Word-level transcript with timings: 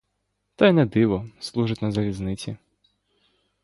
Та 0.55 0.67
й 0.67 0.73
не 0.73 0.85
диво, 0.85 1.25
—служить 1.39 1.81
на 1.81 1.91
залізниці. 1.91 2.57